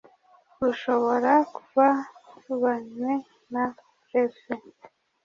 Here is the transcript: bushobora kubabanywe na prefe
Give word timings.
bushobora 0.59 1.33
kubabanywe 2.35 3.11
na 3.53 3.65
prefe 4.03 4.53